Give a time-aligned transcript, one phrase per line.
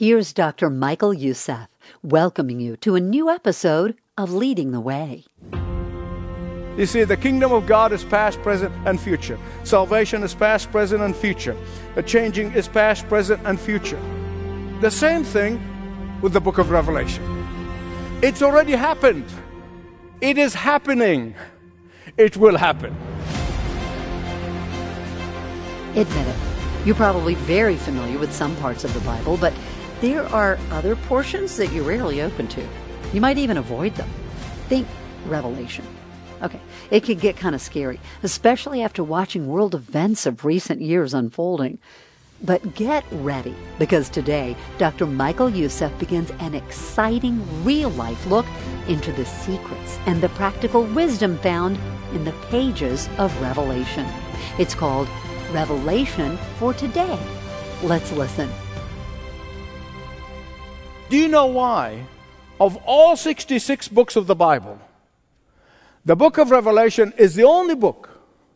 [0.00, 0.70] Here's Dr.
[0.70, 1.68] Michael Youssef
[2.02, 5.26] welcoming you to a new episode of Leading the Way.
[6.78, 9.38] You see, the kingdom of God is past, present, and future.
[9.62, 11.54] Salvation is past, present, and future.
[11.96, 14.00] The changing is past, present, and future.
[14.80, 15.60] The same thing
[16.22, 17.22] with the book of Revelation.
[18.22, 19.26] It's already happened.
[20.22, 21.34] It is happening.
[22.16, 22.96] It will happen.
[25.94, 26.36] Admit it.
[26.86, 29.52] You're probably very familiar with some parts of the Bible, but
[30.00, 32.66] there are other portions that you're rarely open to.
[33.12, 34.08] You might even avoid them.
[34.68, 34.86] Think
[35.26, 35.84] Revelation.
[36.42, 41.12] Okay, it can get kind of scary, especially after watching world events of recent years
[41.12, 41.78] unfolding.
[42.42, 45.04] But get ready, because today, Dr.
[45.04, 48.46] Michael Youssef begins an exciting real life look
[48.88, 51.78] into the secrets and the practical wisdom found
[52.14, 54.06] in the pages of Revelation.
[54.58, 55.08] It's called
[55.52, 57.18] Revelation for Today.
[57.82, 58.48] Let's listen.
[61.10, 62.06] Do you know why,
[62.60, 64.78] of all 66 books of the Bible,
[66.04, 68.08] the book of Revelation is the only book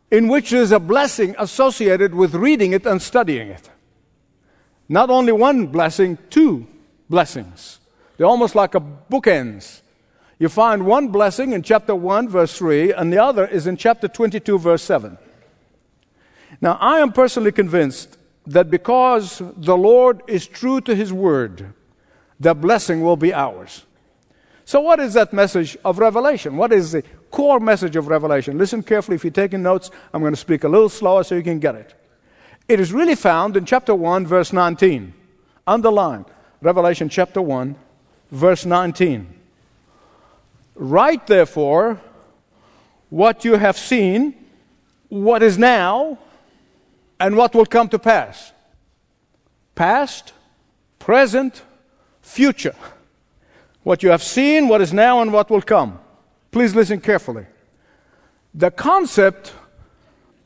[0.09, 3.69] in which there is a blessing associated with reading it and studying it?
[4.87, 6.65] Not only one blessing, two
[7.09, 7.81] blessings.
[8.15, 9.81] They're almost like a bookends.
[10.39, 14.07] You find one blessing in chapter 1, verse 3, and the other is in chapter
[14.07, 15.17] 22, verse 7.
[16.61, 21.73] Now, I am personally convinced that because the Lord is true to his word,
[22.39, 23.85] the blessing will be ours.
[24.65, 26.57] So, what is that message of Revelation?
[26.57, 28.57] What is the core message of Revelation?
[28.57, 29.15] Listen carefully.
[29.15, 31.75] If you're taking notes, I'm going to speak a little slower so you can get
[31.75, 31.93] it.
[32.67, 35.13] It is really found in chapter 1, verse 19.
[35.67, 36.25] Underline
[36.61, 37.75] Revelation chapter 1,
[38.31, 39.31] verse 19.
[40.73, 42.01] Write therefore
[43.09, 44.33] what you have seen,
[45.09, 46.17] what is now,
[47.19, 48.51] and what will come to pass.
[49.75, 50.33] Past,
[50.97, 51.61] present,
[52.25, 52.75] future.
[53.83, 55.99] What you have seen, what is now, and what will come.
[56.51, 57.45] Please listen carefully.
[58.53, 59.53] The concept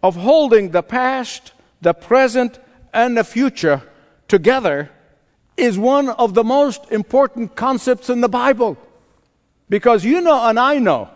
[0.04, 2.60] of holding the past, the present,
[2.94, 3.82] and the future
[4.28, 4.90] together
[5.56, 8.78] is one of the most important concepts in the Bible.
[9.70, 11.10] Because you know, and I know,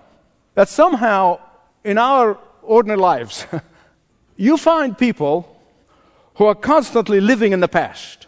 [0.55, 1.39] that somehow
[1.83, 3.45] in our ordinary lives,
[4.37, 5.49] you find people
[6.35, 8.27] who are constantly living in the past.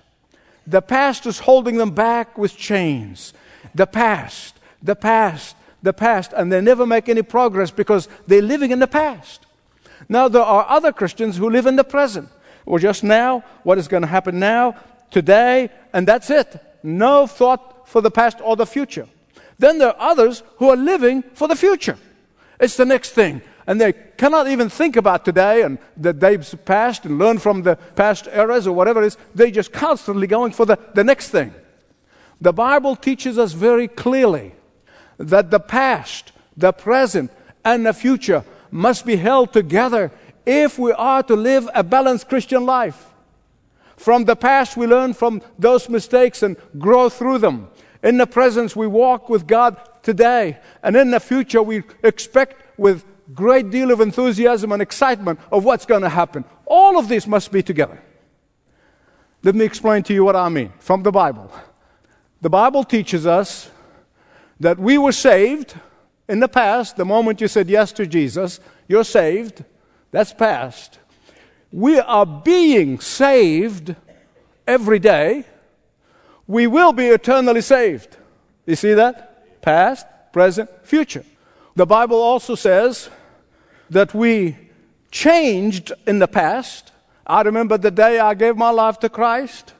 [0.67, 3.33] The past is holding them back with chains.
[3.73, 8.71] The past, the past, the past, and they never make any progress because they're living
[8.71, 9.45] in the past.
[10.09, 12.29] Now, there are other Christians who live in the present,
[12.65, 14.75] or just now, what is going to happen now,
[15.11, 16.59] today, and that's it.
[16.83, 19.07] No thought for the past or the future.
[19.57, 21.97] Then there are others who are living for the future.
[22.59, 23.41] It's the next thing.
[23.67, 27.75] And they cannot even think about today and the days past and learn from the
[27.95, 29.17] past eras or whatever it is.
[29.33, 31.53] They're just constantly going for the, the next thing.
[32.39, 34.53] The Bible teaches us very clearly
[35.17, 37.31] that the past, the present,
[37.63, 40.11] and the future must be held together
[40.45, 43.07] if we are to live a balanced Christian life.
[43.97, 47.69] From the past, we learn from those mistakes and grow through them.
[48.03, 50.59] In the present, we walk with God today.
[50.83, 55.85] And in the future, we expect with great deal of enthusiasm and excitement of what's
[55.85, 56.45] going to happen.
[56.65, 58.01] All of this must be together.
[59.43, 61.51] Let me explain to you what I mean from the Bible.
[62.41, 63.69] The Bible teaches us
[64.59, 65.75] that we were saved
[66.27, 69.63] in the past, the moment you said yes to Jesus, you're saved.
[70.11, 70.99] That's past.
[71.71, 73.95] We are being saved
[74.65, 75.43] every day.
[76.47, 78.17] We will be eternally saved.
[78.65, 79.61] You see that?
[79.61, 81.23] Past, present, future.
[81.75, 83.09] The Bible also says
[83.89, 84.57] that we
[85.11, 86.91] changed in the past.
[87.27, 89.73] I remember the day I gave my life to Christ.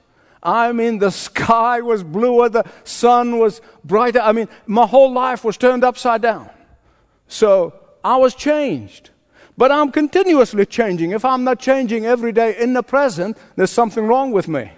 [0.44, 4.20] I mean, the sky was bluer, the sun was brighter.
[4.20, 6.50] I mean, my whole life was turned upside down.
[7.28, 7.74] So
[8.04, 9.10] I was changed.
[9.58, 11.12] But I'm continuously changing.
[11.12, 14.72] If I'm not changing every day in the present, there's something wrong with me.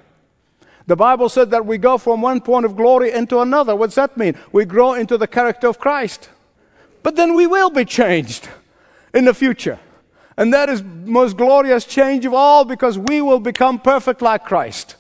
[0.85, 3.75] The Bible said that we go from one point of glory into another.
[3.75, 4.35] What's that mean?
[4.52, 6.29] We grow into the character of Christ.
[7.03, 8.49] But then we will be changed
[9.14, 9.79] in the future.
[10.38, 14.96] And that is most glorious change of all because we will become perfect like Christ.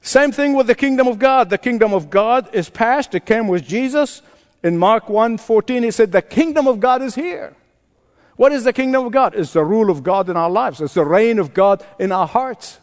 [0.00, 1.48] Same thing with the kingdom of God.
[1.48, 3.14] The kingdom of God is past.
[3.14, 4.22] It came with Jesus.
[4.64, 7.54] In Mark 1 14, he said, The kingdom of God is here.
[8.36, 9.34] What is the kingdom of God?
[9.36, 12.26] It's the rule of God in our lives, it's the reign of God in our
[12.26, 12.80] hearts.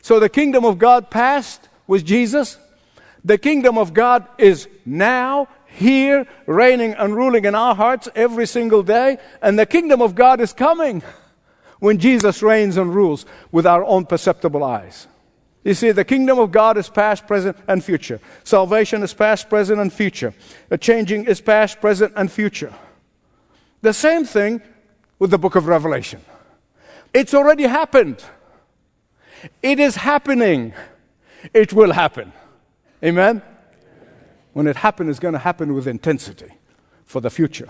[0.00, 2.58] So the kingdom of God passed with Jesus.
[3.24, 8.82] The kingdom of God is now here, reigning and ruling in our hearts every single
[8.82, 9.18] day.
[9.42, 11.02] And the kingdom of God is coming
[11.80, 15.08] when Jesus reigns and rules with our own perceptible eyes.
[15.64, 18.20] You see, the kingdom of God is past, present, and future.
[18.44, 20.34] Salvation is past, present, and future.
[20.68, 22.72] The changing is past, present, and future.
[23.80, 24.62] The same thing
[25.18, 26.20] with the book of Revelation.
[27.12, 28.22] It's already happened.
[29.62, 30.74] It is happening.
[31.52, 32.32] It will happen.
[33.02, 33.42] Amen?
[34.54, 36.52] When it happens, it's going to happen with intensity
[37.04, 37.68] for the future.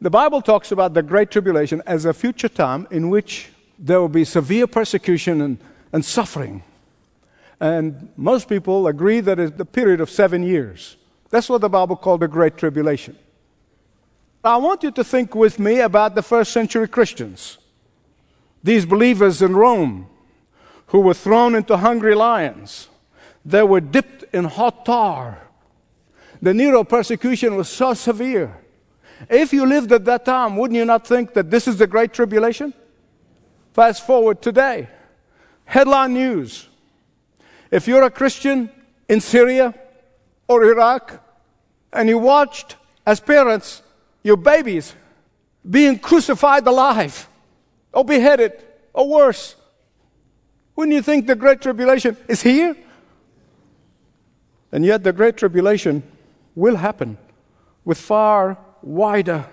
[0.00, 3.48] The Bible talks about the Great Tribulation as a future time in which
[3.78, 5.58] there will be severe persecution and
[5.94, 6.64] and suffering.
[7.60, 10.96] And most people agree that it's the period of seven years.
[11.30, 13.16] That's what the Bible called the Great Tribulation.
[14.42, 17.58] I want you to think with me about the first century Christians,
[18.62, 20.08] these believers in Rome
[20.88, 22.88] who were thrown into hungry lions.
[23.44, 25.38] They were dipped in hot tar.
[26.40, 28.56] The Nero persecution was so severe.
[29.28, 32.12] If you lived at that time, wouldn't you not think that this is the Great
[32.12, 32.74] Tribulation?
[33.72, 34.88] Fast forward today.
[35.64, 36.68] Headline news.
[37.70, 38.70] If you're a Christian
[39.08, 39.74] in Syria
[40.48, 41.20] or Iraq
[41.92, 42.76] and you watched
[43.06, 43.82] as parents
[44.22, 44.94] your babies
[45.68, 47.28] being crucified alive
[47.92, 48.52] or beheaded
[48.92, 49.56] or worse,
[50.76, 52.76] wouldn't you think the Great Tribulation is here?
[54.74, 56.02] And yet the Great Tribulation
[56.56, 57.16] will happen
[57.84, 59.46] with far wider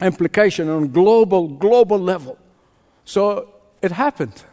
[0.00, 2.38] implication on global global level.
[3.04, 3.52] So
[3.82, 4.44] it happened.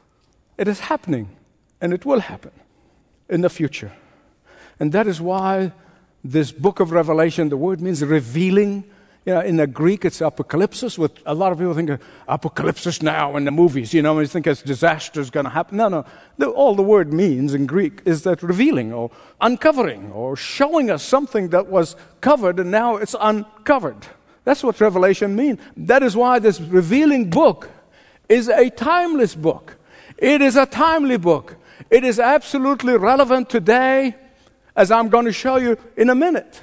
[0.57, 1.29] It is happening,
[1.79, 2.51] and it will happen
[3.29, 3.93] in the future.
[4.77, 5.71] And that is why
[6.21, 8.83] this book of Revelation, the word means revealing.
[9.25, 10.97] You know, in the Greek, it's apocalypsis.
[10.97, 13.93] With a lot of people think of now in the movies.
[13.93, 15.77] You know, you think it's disaster is going to happen.
[15.77, 16.05] No, no.
[16.37, 19.11] The, all the word means in Greek is that revealing or
[19.41, 24.07] uncovering or showing us something that was covered and now it's uncovered.
[24.45, 25.59] That's what Revelation means.
[25.75, 27.69] That is why this revealing book
[28.29, 29.75] is a timeless book.
[30.17, 31.57] It is a timely book.
[31.89, 34.15] It is absolutely relevant today,
[34.75, 36.61] as I'm going to show you in a minute.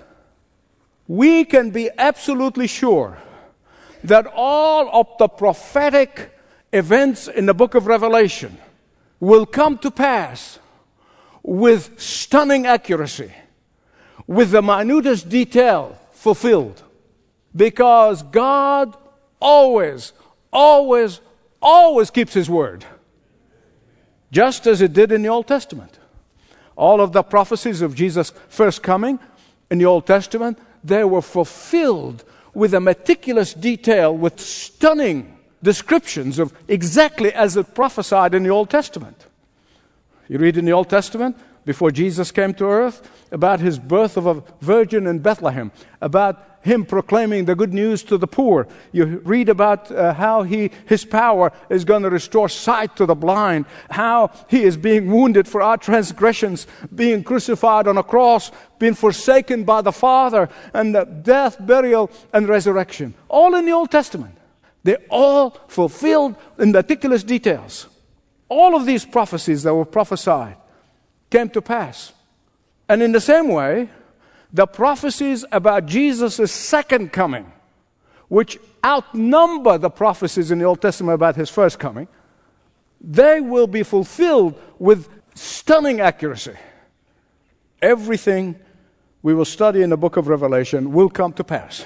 [1.09, 3.19] We can be absolutely sure
[4.05, 6.33] that all of the prophetic
[6.73, 8.59] events in the book of Revelation
[9.21, 10.59] will come to pass
[11.43, 13.33] with stunning accuracy,
[14.27, 16.83] with the minutest detail fulfilled.
[17.55, 18.97] Because God
[19.41, 20.13] always,
[20.53, 21.21] always,
[21.63, 22.85] always keeps His word
[24.31, 25.99] just as it did in the Old Testament.
[26.77, 29.19] All of the prophecies of Jesus' first coming
[29.71, 32.25] in the Old Testament, they were fulfilled
[32.55, 38.71] with a meticulous detail, with stunning descriptions of exactly as it prophesied in the Old
[38.71, 39.27] Testament.
[40.29, 41.37] You read in the Old Testament,
[41.67, 46.85] before Jesus came to earth, about his birth of a virgin in Bethlehem, about him
[46.85, 48.67] proclaiming the good news to the poor.
[48.93, 53.15] You read about uh, how he, his power is going to restore sight to the
[53.15, 58.95] blind, how he is being wounded for our transgressions, being crucified on a cross, being
[58.95, 63.15] forsaken by the Father, and the death, burial, and resurrection.
[63.29, 64.35] All in the Old Testament.
[64.85, 67.89] They're all fulfilled in meticulous details.
[68.49, 70.57] All of these prophecies that were prophesied
[71.31, 72.13] came to pass.
[72.89, 73.91] And in the same way,
[74.53, 77.53] the prophecies about Jesus' second coming,
[78.29, 82.09] which outnumber the prophecies in the Old Testament about his first coming,
[83.01, 86.55] they will be fulfilled with stunning accuracy.
[87.83, 88.57] Everything
[89.23, 91.85] we will study in the book of Revelation will come to pass.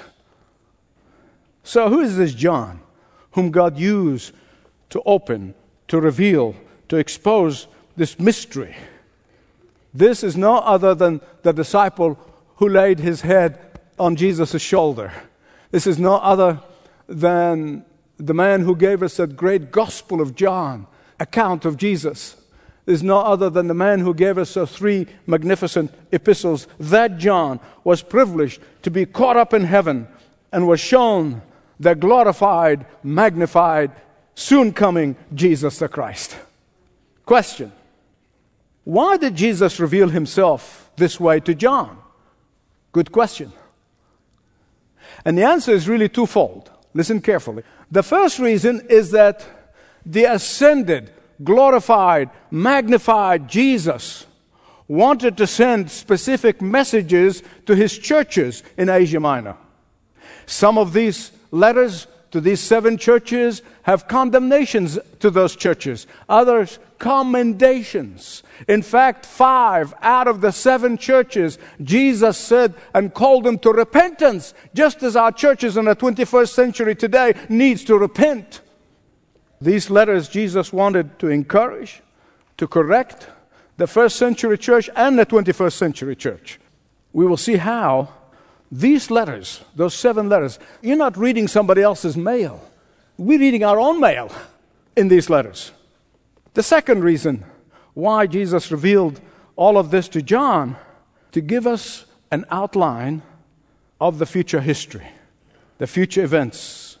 [1.63, 2.81] So, who is this John
[3.31, 4.33] whom God used
[4.89, 5.53] to open,
[5.87, 6.55] to reveal,
[6.89, 8.75] to expose this mystery?
[9.93, 12.17] This is no other than the disciple
[12.57, 13.59] who laid his head
[13.99, 15.11] on Jesus' shoulder.
[15.71, 16.61] This is no other
[17.07, 17.85] than
[18.17, 20.87] the man who gave us that great Gospel of John
[21.19, 22.35] account of Jesus.
[22.85, 26.67] This is no other than the man who gave us the three magnificent epistles.
[26.79, 30.07] That John was privileged to be caught up in heaven
[30.51, 31.41] and was shown
[31.79, 33.91] the glorified, magnified,
[34.35, 36.37] soon coming Jesus the Christ.
[37.25, 37.71] Question
[38.83, 41.97] Why did Jesus reveal himself this way to John?
[42.91, 43.51] Good question.
[45.23, 46.71] And the answer is really twofold.
[46.93, 47.63] Listen carefully.
[47.91, 49.45] The first reason is that
[50.05, 51.11] the ascended,
[51.43, 54.25] glorified, magnified Jesus
[54.87, 59.55] wanted to send specific messages to his churches in Asia Minor.
[60.45, 68.43] Some of these letters to these seven churches have condemnations to those churches, others, commendations.
[68.67, 74.53] In fact, five out of the seven churches, Jesus said and called them to repentance,
[74.73, 78.61] just as our churches in the 21st century today needs to repent.
[79.59, 82.01] These letters Jesus wanted to encourage,
[82.57, 83.27] to correct
[83.77, 86.59] the first century church and the 21st century church.
[87.13, 88.09] We will see how
[88.71, 92.65] these letters, those seven letters, you're not reading somebody else's mail.
[93.17, 94.31] We're reading our own mail
[94.95, 95.71] in these letters.
[96.53, 97.43] The second reason
[97.93, 99.19] why Jesus revealed
[99.57, 100.77] all of this to John
[101.33, 103.21] to give us an outline
[103.99, 105.07] of the future history,
[105.77, 106.97] the future events.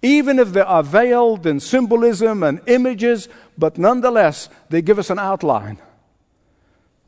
[0.00, 5.18] Even if they are veiled in symbolism and images, but nonetheless, they give us an
[5.18, 5.78] outline.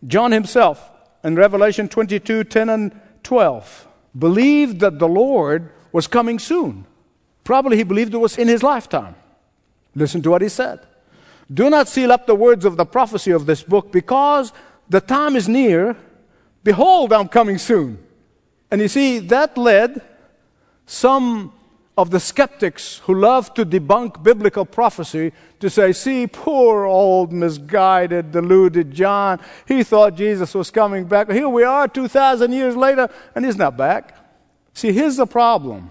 [0.06, 0.90] John himself,
[1.24, 6.86] in Revelation 22 10 and 12, believed that the Lord was coming soon.
[7.42, 9.14] Probably he believed it was in his lifetime.
[9.94, 10.80] Listen to what he said.
[11.52, 14.52] Do not seal up the words of the prophecy of this book because
[14.88, 15.96] the time is near.
[16.62, 17.98] Behold, I'm coming soon.
[18.70, 20.00] And you see, that led
[20.86, 21.52] some
[21.96, 28.32] of the skeptics who love to debunk biblical prophecy to say, see, poor old misguided,
[28.32, 29.40] deluded John.
[29.66, 31.30] He thought Jesus was coming back.
[31.30, 34.18] Here we are 2,000 years later, and he's not back.
[34.72, 35.90] See, here's the problem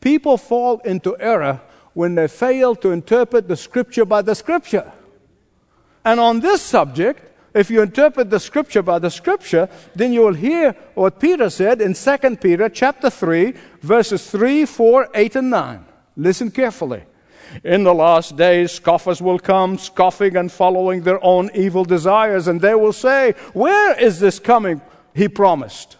[0.00, 1.60] people fall into error
[1.94, 4.92] when they fail to interpret the scripture by the scripture.
[6.04, 10.34] And on this subject, if you interpret the scripture by the scripture, then you will
[10.34, 15.84] hear what Peter said in 2 Peter chapter 3, verses 3, 4, 8, and 9.
[16.16, 17.02] Listen carefully.
[17.64, 22.60] In the last days, scoffers will come, scoffing and following their own evil desires, and
[22.60, 24.80] they will say, Where is this coming
[25.14, 25.96] he promised?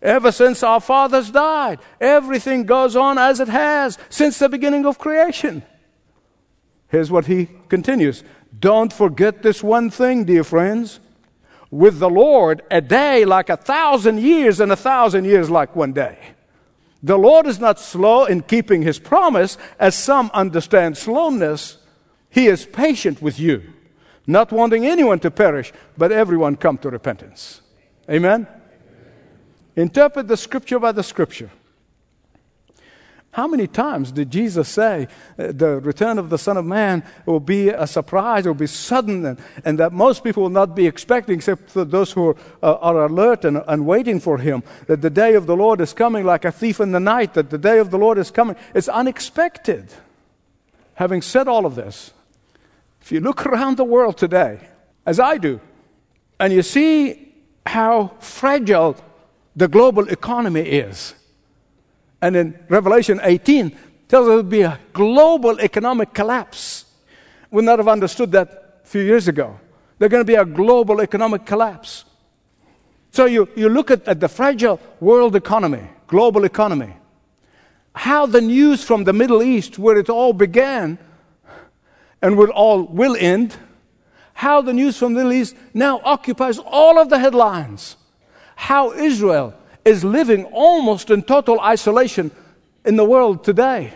[0.00, 4.98] Ever since our fathers died, everything goes on as it has since the beginning of
[4.98, 5.62] creation.
[6.88, 8.22] Here's what he continues
[8.58, 11.00] don't forget this one thing, dear friends.
[11.70, 15.94] With the Lord, a day like a thousand years, and a thousand years like one
[15.94, 16.18] day.
[17.02, 21.78] The Lord is not slow in keeping his promise, as some understand slowness.
[22.30, 23.62] He is patient with you,
[24.26, 27.60] not wanting anyone to perish, but everyone come to repentance.
[28.08, 28.46] Amen?
[29.74, 31.50] Interpret the scripture by the scripture.
[33.32, 35.08] How many times did Jesus say
[35.38, 39.24] uh, the return of the Son of Man will be a surprise, will be sudden,
[39.24, 42.74] and, and that most people will not be expecting, except for those who are, uh,
[42.74, 44.62] are alert and, and waiting for Him?
[44.86, 47.48] That the day of the Lord is coming like a thief in the night, that
[47.48, 48.54] the day of the Lord is coming.
[48.74, 49.90] It's unexpected.
[50.96, 52.12] Having said all of this,
[53.00, 54.60] if you look around the world today,
[55.06, 55.58] as I do,
[56.38, 57.32] and you see
[57.64, 58.94] how fragile
[59.56, 61.14] the global economy is,
[62.22, 63.76] and in Revelation 18
[64.08, 66.86] tells us it will be a global economic collapse.
[67.50, 69.58] We not have understood that a few years ago.
[69.98, 72.04] There's going to be a global economic collapse.
[73.10, 76.94] So you, you look at, at the fragile world economy, global economy,
[77.94, 80.98] how the news from the Middle East, where it all began
[82.22, 83.56] and will all will end,
[84.32, 87.96] how the news from the Middle East now occupies all of the headlines.
[88.54, 92.30] How Israel is living almost in total isolation
[92.84, 93.92] in the world today.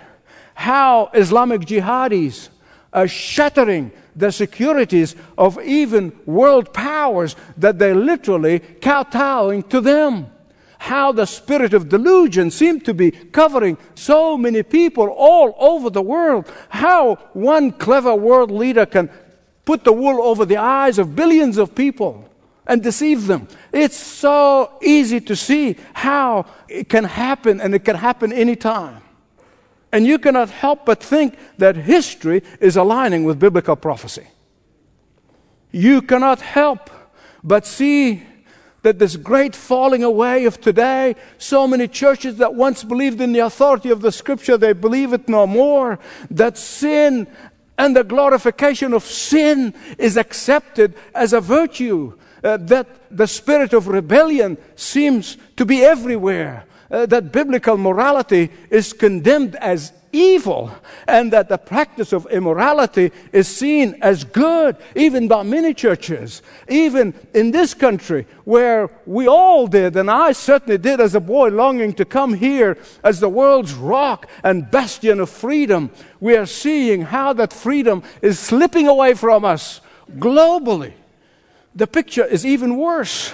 [0.55, 2.49] How Islamic jihadis
[2.93, 10.31] are shattering the securities of even world powers that they're literally kowtowing to them.
[10.78, 16.02] How the spirit of delusion seemed to be covering so many people all over the
[16.02, 16.50] world.
[16.69, 19.11] How one clever world leader can
[19.64, 22.28] put the wool over the eyes of billions of people
[22.66, 23.49] and deceive them.
[23.73, 29.02] It's so easy to see how it can happen, and it can happen anytime.
[29.92, 34.26] And you cannot help but think that history is aligning with biblical prophecy.
[35.70, 36.90] You cannot help
[37.42, 38.23] but see
[38.82, 43.40] that this great falling away of today, so many churches that once believed in the
[43.40, 45.99] authority of the scripture, they believe it no more.
[46.30, 47.26] That sin
[47.78, 53.88] and the glorification of sin is accepted as a virtue uh, that the spirit of
[53.88, 60.71] rebellion seems to be everywhere, uh, that biblical morality is condemned as evil,
[61.07, 67.12] and that the practice of immorality is seen as good, even by many churches, even
[67.35, 71.93] in this country, where we all did, and I certainly did as a boy, longing
[71.95, 75.90] to come here as the world's rock and bastion of freedom.
[76.21, 79.81] We are seeing how that freedom is slipping away from us
[80.19, 80.95] globally
[81.76, 83.33] the picture is even worse.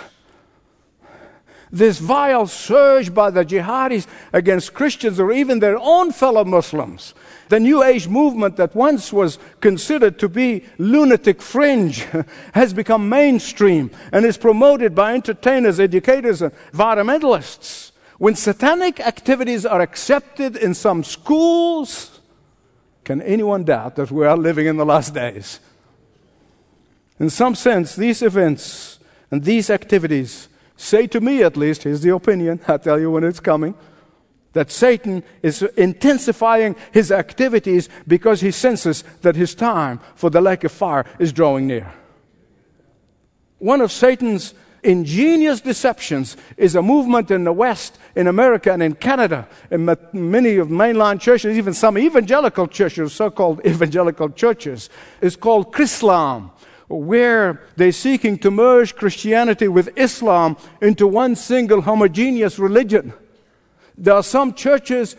[1.71, 7.15] This vile surge by the jihadis against Christians or even their own fellow Muslims.
[7.49, 12.07] The New Age movement that once was considered to be lunatic fringe
[12.53, 17.93] has become mainstream and is promoted by entertainers, educators, and environmentalists.
[18.19, 22.21] When satanic activities are accepted in some schools,
[23.03, 25.59] can anyone doubt that we are living in the last days?
[27.23, 28.99] In some sense, these events
[29.31, 33.23] and these activities say to me, at least, here's the opinion, I'll tell you when
[33.23, 33.77] it's coming,
[34.55, 40.65] that Satan is intensifying his activities because he senses that his time for the lake
[40.65, 41.95] of fire is drawing near.
[43.59, 44.53] One of Satan's
[44.83, 50.57] ingenious deceptions is a movement in the West, in America, and in Canada, in many
[50.57, 56.51] of mainline churches, even some evangelical churches, so called evangelical churches, is called Chrislam,
[56.93, 63.13] where they're seeking to merge Christianity with Islam into one single homogeneous religion.
[63.97, 65.17] There are some churches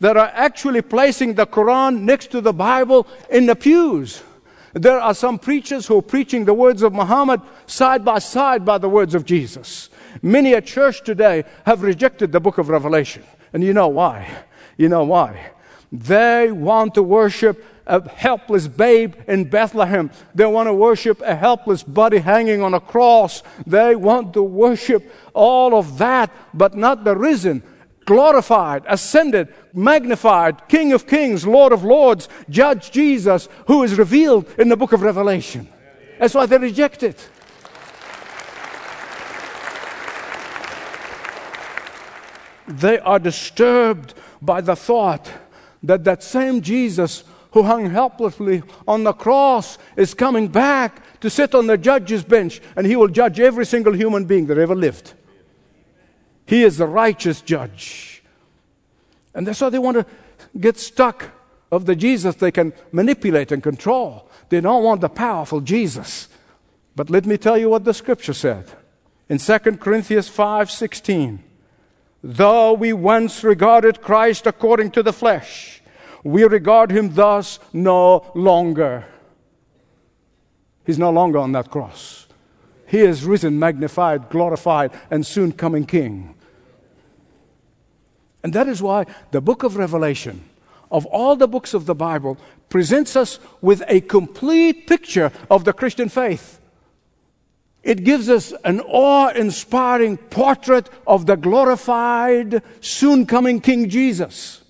[0.00, 4.22] that are actually placing the Quran next to the Bible in the pews.
[4.74, 8.76] There are some preachers who are preaching the words of Muhammad side by side by
[8.78, 9.88] the words of Jesus.
[10.22, 13.22] Many a church today have rejected the book of Revelation.
[13.52, 14.28] And you know why?
[14.76, 15.52] You know why?
[15.90, 20.10] They want to worship a helpless babe in Bethlehem.
[20.34, 23.42] They want to worship a helpless body hanging on a cross.
[23.66, 27.62] They want to worship all of that, but not the risen,
[28.04, 34.68] glorified, ascended, magnified, King of kings, Lord of lords, Judge Jesus, who is revealed in
[34.68, 35.68] the book of Revelation.
[36.18, 37.28] That's why they reject it.
[42.66, 45.30] They are disturbed by the thought
[45.84, 47.22] that that same Jesus
[47.56, 52.60] who hung helplessly on the cross is coming back to sit on the judge's bench
[52.76, 55.14] and he will judge every single human being that ever lived.
[56.44, 58.22] He is the righteous judge.
[59.32, 60.06] And that's why they want to
[60.60, 61.30] get stuck
[61.72, 64.28] of the Jesus they can manipulate and control.
[64.50, 66.28] They don't want the powerful Jesus.
[66.94, 68.70] But let me tell you what the scripture said.
[69.30, 71.38] In 2 Corinthians 5:16,
[72.22, 75.80] though we once regarded Christ according to the flesh,
[76.26, 79.04] we regard him thus no longer.
[80.84, 82.26] He's no longer on that cross.
[82.86, 86.34] He is risen, magnified, glorified, and soon coming King.
[88.42, 90.44] And that is why the book of Revelation,
[90.90, 95.72] of all the books of the Bible, presents us with a complete picture of the
[95.72, 96.60] Christian faith.
[97.84, 104.62] It gives us an awe inspiring portrait of the glorified, soon coming King Jesus.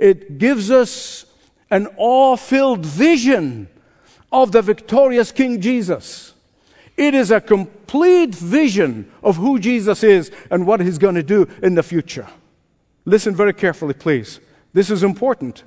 [0.00, 1.26] It gives us
[1.70, 3.68] an awe filled vision
[4.32, 6.32] of the victorious King Jesus.
[6.96, 11.46] It is a complete vision of who Jesus is and what he's going to do
[11.62, 12.26] in the future.
[13.04, 14.40] Listen very carefully, please.
[14.72, 15.64] This is important.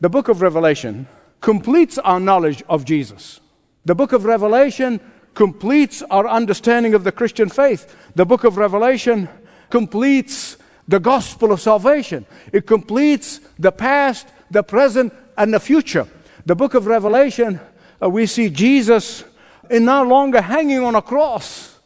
[0.00, 1.08] The book of Revelation
[1.40, 3.40] completes our knowledge of Jesus.
[3.84, 5.00] The book of Revelation
[5.34, 7.92] completes our understanding of the Christian faith.
[8.14, 9.28] The book of Revelation
[9.68, 12.26] completes the gospel of salvation.
[12.52, 16.06] It completes the past, the present, and the future.
[16.44, 17.60] The book of Revelation,
[18.02, 19.24] uh, we see Jesus
[19.70, 21.78] in no longer hanging on a cross,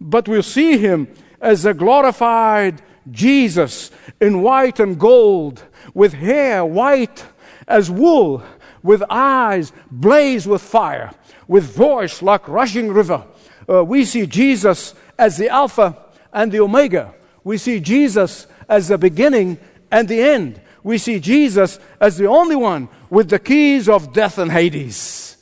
[0.00, 1.08] but we'll see him
[1.40, 7.24] as a glorified Jesus in white and gold, with hair white
[7.66, 8.42] as wool,
[8.82, 11.12] with eyes blaze with fire,
[11.48, 13.24] with voice like rushing river.
[13.68, 15.96] Uh, we see Jesus as the Alpha
[16.32, 17.14] and the Omega.
[17.44, 19.58] We see Jesus as the beginning
[19.90, 20.60] and the end.
[20.82, 25.36] We see Jesus as the only one with the keys of death and Hades.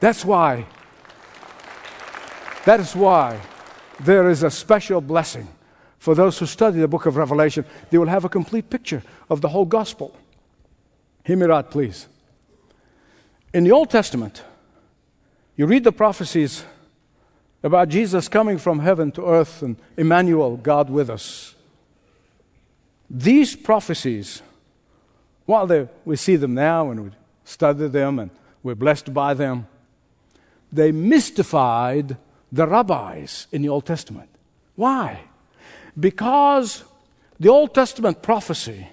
[0.00, 0.66] That's why.
[2.64, 3.40] That is why
[4.00, 5.48] there is a special blessing
[6.04, 9.40] for those who study the book of Revelation, they will have a complete picture of
[9.40, 10.14] the whole gospel.
[11.24, 12.08] Hear me right, please.
[13.54, 14.44] In the Old Testament,
[15.56, 16.62] you read the prophecies
[17.64, 21.54] about Jesus coming from heaven to earth and Emmanuel, God with us.
[23.08, 24.42] These prophecies,
[25.46, 27.10] while they, we see them now and we
[27.44, 28.30] study them and
[28.62, 29.66] we're blessed by them,
[30.70, 32.18] they mystified
[32.52, 34.28] the rabbis in the Old Testament.
[34.76, 35.22] Why?
[35.98, 36.84] Because
[37.40, 38.88] the Old Testament prophecy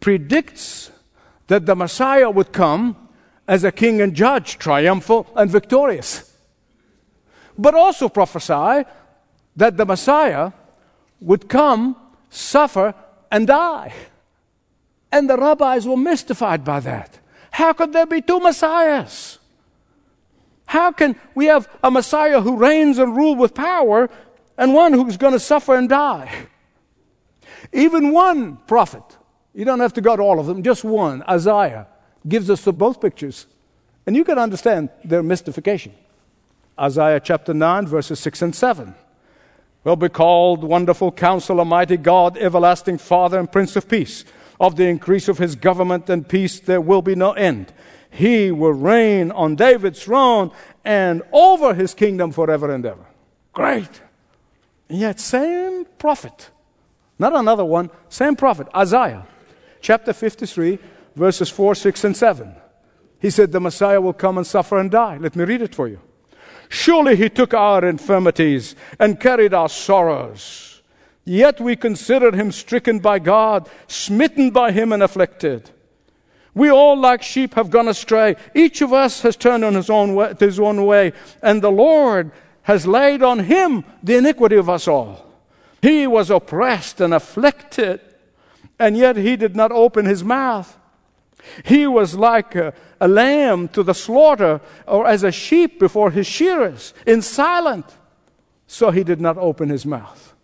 [0.00, 0.90] predicts
[1.48, 3.08] that the Messiah would come
[3.46, 6.31] as a king and judge, triumphal and victorious.
[7.58, 8.88] But also prophesy
[9.56, 10.52] that the Messiah
[11.20, 11.96] would come,
[12.30, 12.94] suffer,
[13.30, 13.92] and die.
[15.10, 17.18] And the rabbis were mystified by that.
[17.50, 19.38] How could there be two Messiahs?
[20.64, 24.08] How can we have a Messiah who reigns and rules with power
[24.56, 26.46] and one who's going to suffer and die.
[27.72, 29.02] Even one prophet,
[29.54, 31.86] you don't have to go to all of them, just one, Isaiah,
[32.28, 33.46] gives us both pictures.
[34.06, 35.94] And you can understand their mystification.
[36.78, 38.94] Isaiah chapter 9, verses 6 and 7
[39.84, 44.24] will be called Wonderful Counselor, Mighty God, Everlasting Father, and Prince of Peace.
[44.60, 47.72] Of the increase of his government and peace there will be no end.
[48.10, 50.52] He will reign on David's throne
[50.84, 53.04] and over his kingdom forever and ever.
[53.52, 54.02] Great.
[54.88, 56.50] And yet, same prophet,
[57.18, 59.26] not another one, same prophet, Isaiah,
[59.80, 60.78] chapter 53,
[61.16, 62.54] verses 4, 6, and 7.
[63.18, 65.16] He said, The Messiah will come and suffer and die.
[65.16, 66.00] Let me read it for you.
[66.72, 70.80] Surely he took our infirmities and carried our sorrows.
[71.22, 75.70] Yet we considered him stricken by God, smitten by him, and afflicted.
[76.54, 78.36] We all, like sheep, have gone astray.
[78.54, 82.30] Each of us has turned on his own way, his own way, and the Lord
[82.62, 85.30] has laid on him the iniquity of us all.
[85.82, 88.00] He was oppressed and afflicted,
[88.78, 90.78] and yet he did not open his mouth.
[91.64, 96.26] He was like a, a lamb to the slaughter, or as a sheep before his
[96.26, 97.86] shearers, in silent.
[98.66, 100.34] So he did not open his mouth.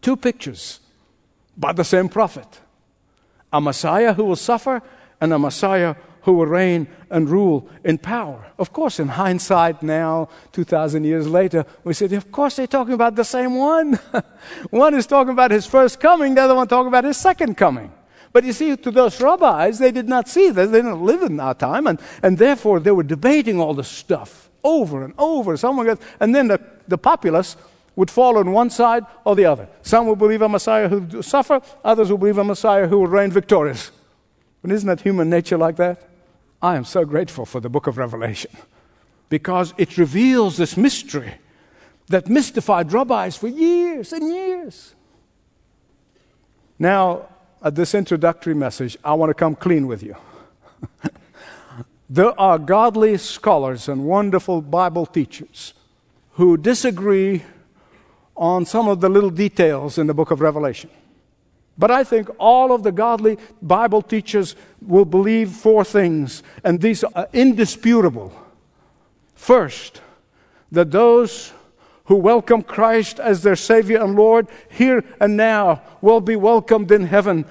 [0.00, 0.80] Two pictures
[1.56, 2.60] by the same prophet
[3.52, 4.80] a Messiah who will suffer,
[5.20, 8.52] and a Messiah who will reign and rule in power.
[8.58, 13.16] Of course, in hindsight now, 2,000 years later, we said, of course, they're talking about
[13.16, 13.94] the same one.
[14.70, 17.92] one is talking about his first coming, the other one talking about his second coming.
[18.32, 20.70] But you see, to those rabbis, they did not see this.
[20.70, 24.50] They didn't live in our time, and, and therefore they were debating all this stuff
[24.62, 25.56] over and over.
[25.56, 27.56] Someone and then the, the populace
[27.96, 29.68] would fall on one side or the other.
[29.82, 33.08] Some will believe a Messiah who would suffer, others will believe a Messiah who will
[33.08, 33.90] reign victorious.
[34.62, 36.08] But isn't that human nature like that?
[36.62, 38.52] I am so grateful for the book of Revelation
[39.28, 41.34] because it reveals this mystery
[42.08, 44.94] that mystified rabbis for years and years.
[46.78, 47.28] Now,
[47.62, 50.16] at this introductory message, I want to come clean with you.
[52.10, 55.74] there are godly scholars and wonderful Bible teachers
[56.32, 57.42] who disagree
[58.36, 60.88] on some of the little details in the book of Revelation.
[61.76, 67.04] But I think all of the godly Bible teachers will believe four things, and these
[67.04, 68.32] are indisputable.
[69.34, 70.00] First,
[70.72, 71.52] that those
[72.10, 77.04] who welcome Christ as their Savior and Lord here and now will be welcomed in
[77.04, 77.44] heaven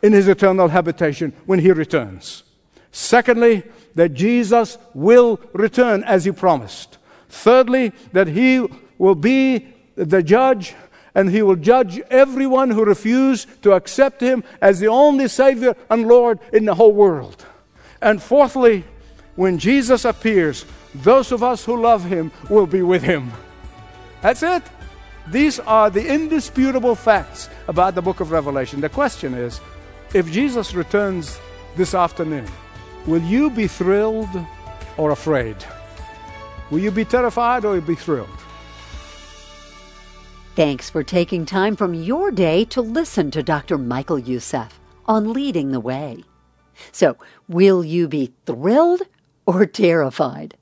[0.00, 2.42] in His eternal habitation when He returns.
[2.90, 3.64] Secondly,
[3.96, 6.96] that Jesus will return as He promised.
[7.28, 8.66] Thirdly, that He
[8.96, 10.74] will be the judge
[11.14, 16.08] and He will judge everyone who refused to accept Him as the only Savior and
[16.08, 17.44] Lord in the whole world.
[18.00, 18.84] And fourthly,
[19.36, 23.32] when Jesus appears, those of us who love Him will be with Him.
[24.20, 24.62] That's it.
[25.28, 28.80] These are the indisputable facts about the book of Revelation.
[28.80, 29.60] The question is
[30.14, 31.38] if Jesus returns
[31.76, 32.46] this afternoon,
[33.06, 34.30] will you be thrilled
[34.96, 35.56] or afraid?
[36.70, 38.28] Will you be terrified or be thrilled?
[40.56, 43.78] Thanks for taking time from your day to listen to Dr.
[43.78, 46.24] Michael Youssef on Leading the Way.
[46.90, 47.16] So,
[47.48, 49.02] will you be thrilled
[49.46, 50.57] or terrified?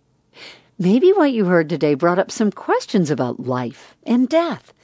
[0.78, 4.74] Maybe what you heard today brought up some questions about life and death.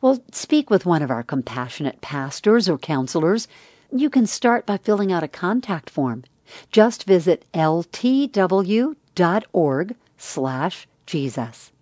[0.00, 3.48] Well, speak with one of our compassionate pastors or counselors.
[3.94, 6.24] You can start by filling out a contact form.
[6.70, 8.96] Just visit ltw.org
[10.16, 11.72] slash Jesus.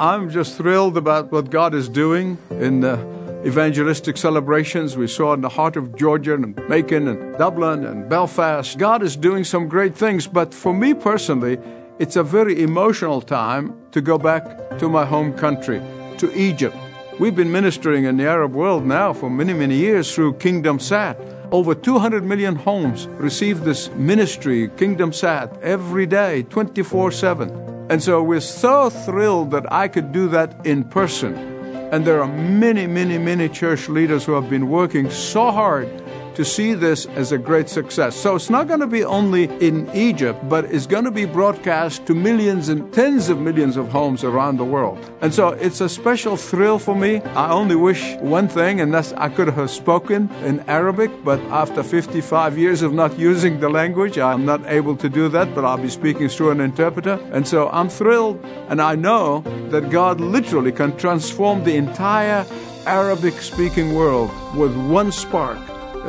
[0.00, 2.96] I'm just thrilled about what God is doing in the
[3.46, 8.78] evangelistic celebrations we saw in the heart of Georgia and Macon and Dublin and Belfast.
[8.78, 11.58] God is doing some great things, but for me personally,
[11.98, 15.82] it's a very emotional time to go back to my home country,
[16.18, 16.76] to Egypt.
[17.20, 21.20] We've been ministering in the Arab world now for many, many years through Kingdom Sat.
[21.52, 27.86] Over 200 million homes receive this ministry, Kingdom Sat, every day, 24 7.
[27.90, 31.53] And so we're so thrilled that I could do that in person.
[31.94, 35.88] And there are many, many, many church leaders who have been working so hard
[36.34, 38.16] to see this as a great success.
[38.16, 42.06] So it's not going to be only in Egypt, but it's going to be broadcast
[42.06, 44.98] to millions and tens of millions of homes around the world.
[45.20, 47.20] And so it's a special thrill for me.
[47.34, 51.82] I only wish one thing, and that's I could have spoken in Arabic, but after
[51.82, 55.78] 55 years of not using the language, I'm not able to do that, but I'll
[55.78, 57.20] be speaking through an interpreter.
[57.32, 62.46] And so I'm thrilled, and I know that God literally can transform the entire
[62.86, 65.58] Arabic speaking world with one spark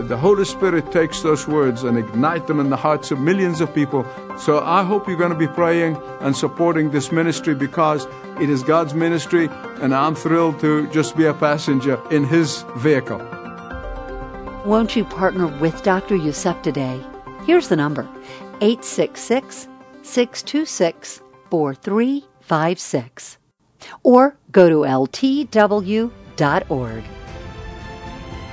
[0.01, 3.73] the Holy Spirit takes those words and ignite them in the hearts of millions of
[3.73, 4.05] people.
[4.38, 8.05] So I hope you're going to be praying and supporting this ministry because
[8.39, 9.49] it is God's ministry,
[9.81, 13.19] and I'm thrilled to just be a passenger in His vehicle.
[14.65, 16.15] Won't you partner with Dr.
[16.15, 17.01] Youssef today?
[17.45, 18.08] Here's the number
[18.62, 19.67] 866
[20.01, 23.38] 626 4356.
[24.03, 26.10] Or go to ltw.org.